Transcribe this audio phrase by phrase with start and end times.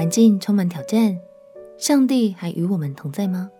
[0.00, 1.20] 环境充满挑战，
[1.76, 3.50] 上帝还与我们同在吗？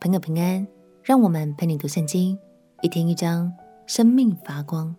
[0.00, 0.66] 朋友平安，
[1.04, 2.36] 让我们陪你读圣经，
[2.80, 3.52] 一天一章，
[3.86, 4.92] 生命发光。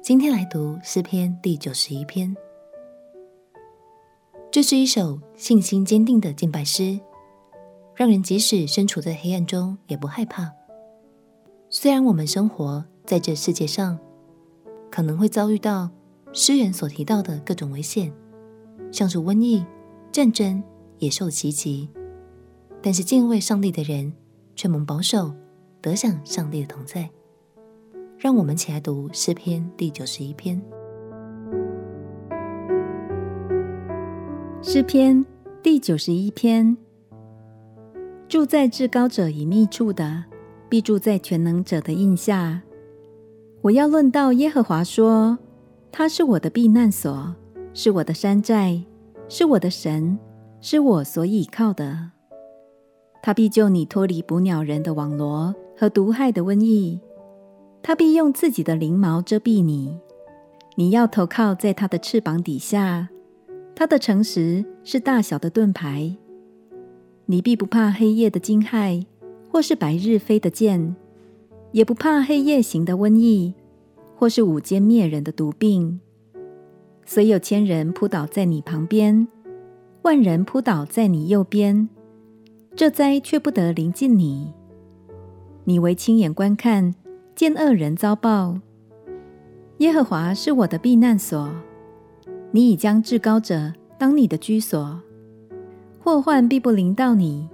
[0.00, 2.34] 今天来读诗篇第九十一篇，
[4.50, 6.98] 这是一首信心坚定的敬拜诗，
[7.94, 10.50] 让人即使身处在黑暗中也不害怕。
[11.68, 13.98] 虽然我们生活在这世界上，
[14.90, 15.90] 可能会遭遇到
[16.32, 18.10] 诗人所提到的各种危险。
[18.90, 19.64] 像是瘟疫、
[20.12, 20.62] 战争、
[20.98, 21.88] 野兽的袭击，
[22.82, 24.12] 但是敬畏上帝的人
[24.54, 25.32] 却蒙保守，
[25.80, 27.08] 得享上帝的同在。
[28.18, 30.60] 让我们起来读诗篇第九十一篇。
[34.60, 35.24] 诗篇
[35.62, 36.76] 第九十一篇：
[38.28, 40.24] 住在至高者隐秘处的，
[40.68, 42.60] 必住在全能者的荫下。
[43.62, 45.38] 我要论到耶和华说，
[45.90, 47.34] 他是我的避难所。
[47.74, 48.82] 是我的山寨，
[49.28, 50.18] 是我的神，
[50.60, 52.10] 是我所倚靠的。
[53.22, 57.00] 他必救你脱离捕鸟人的网罗和毒害的瘟疫。
[57.82, 59.98] 他必用自己的翎毛遮蔽你，
[60.76, 63.08] 你要投靠在他的翅膀底下。
[63.74, 66.16] 他的诚实是大小的盾牌。
[67.26, 69.06] 你必不怕黑夜的惊骇，
[69.50, 70.94] 或是白日飞的箭，
[71.72, 73.54] 也不怕黑夜行的瘟疫，
[74.16, 76.00] 或是午间灭人的毒病。
[77.04, 79.26] 虽有千人扑倒在你旁边，
[80.02, 81.88] 万人扑倒在你右边，
[82.74, 84.52] 这灾却不得临近你。
[85.64, 86.94] 你唯亲眼观看，
[87.34, 88.58] 见恶人遭报。
[89.78, 91.52] 耶和华是我的避难所，
[92.52, 95.00] 你已将至高者当你的居所，
[95.98, 97.48] 祸患必不临到你，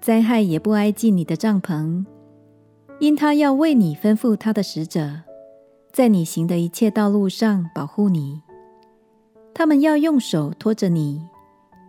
[0.00, 2.04] 灾害也不挨近你的帐篷，
[2.98, 5.20] 因他要为你吩咐他的使者，
[5.92, 8.40] 在你行的一切道路上保护你。
[9.52, 11.22] 他们要用手托着你，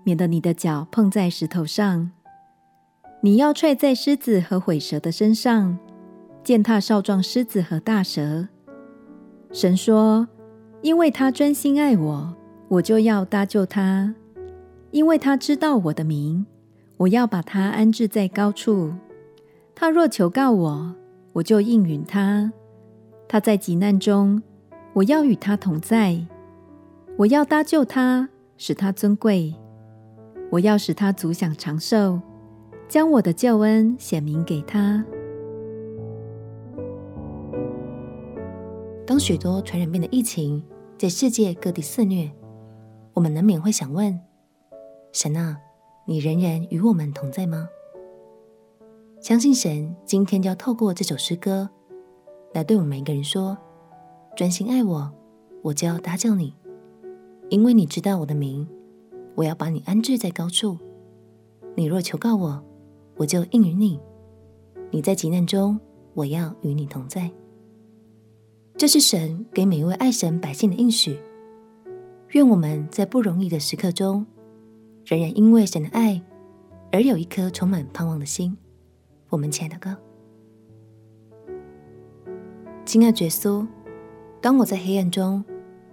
[0.03, 2.11] 免得你的脚碰在石头上。
[3.21, 5.77] 你要踹在狮子和毁蛇的身上，
[6.44, 8.47] 践踏少壮狮子和大蛇。
[9.53, 10.27] 神说
[10.81, 12.33] ：“因为他专心爱我，
[12.67, 14.11] 我就要搭救他；
[14.89, 16.45] 因为他知道我的名，
[16.97, 18.91] 我要把他安置在高处。
[19.75, 20.95] 他若求告我，
[21.33, 22.51] 我就应允他。
[23.27, 24.41] 他在急难中，
[24.94, 26.19] 我要与他同在。”
[27.21, 29.53] 我要搭救他，使他尊贵；
[30.49, 32.19] 我要使他足享长寿，
[32.89, 35.05] 将我的救恩显明给他。
[39.05, 40.63] 当许多传染病的疫情
[40.97, 42.31] 在世界各地肆虐，
[43.13, 44.19] 我们难免会想问：
[45.11, 45.59] 神啊，
[46.07, 47.69] 你仍然与我们同在吗？
[49.19, 51.69] 相信神今天就要透过这首诗歌，
[52.51, 53.55] 来对我们每一个人说：
[54.35, 55.13] 专心爱我，
[55.61, 56.55] 我就要搭救你。
[57.51, 58.66] 因为你知道我的名，
[59.35, 60.78] 我要把你安置在高处。
[61.75, 62.63] 你若求告我，
[63.17, 64.00] 我就应允你。
[64.89, 65.78] 你在急难中，
[66.13, 67.29] 我要与你同在。
[68.78, 71.19] 这是神给每一位爱神百姓的应许。
[72.29, 74.25] 愿我们在不容易的时刻中，
[75.06, 76.22] 仍然因为神的爱
[76.89, 78.57] 而有一颗充满盼望的心。
[79.28, 79.97] 我们亲爱的歌，
[82.85, 83.68] 亲爱的耶稣，
[84.39, 85.44] 当我在黑暗中，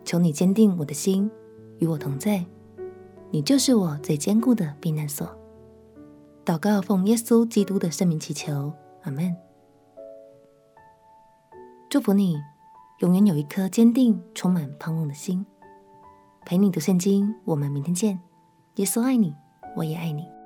[0.05, 1.29] 求你坚定我的心。
[1.79, 2.45] 与我同在，
[3.31, 5.29] 你就是我最坚固的避难所。
[6.45, 8.73] 祷告奉耶稣基督的圣名祈求，
[9.03, 9.37] 阿门。
[11.91, 12.37] 祝福你，
[13.01, 15.45] 永远有一颗坚定、充满盼望的心。
[16.45, 18.19] 陪你读圣经，我们明天见。
[18.77, 19.35] 耶稣爱你，
[19.77, 20.38] 我也爱你。